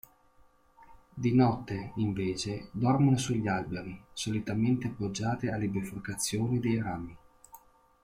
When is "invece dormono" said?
1.97-3.19